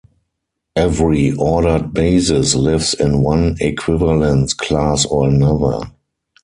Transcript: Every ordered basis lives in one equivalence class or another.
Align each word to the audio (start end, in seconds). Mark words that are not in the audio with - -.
Every 0.75 1.31
ordered 1.33 1.93
basis 1.93 2.55
lives 2.55 2.95
in 2.95 3.21
one 3.21 3.55
equivalence 3.59 4.55
class 4.55 5.05
or 5.05 5.27
another. 5.27 5.91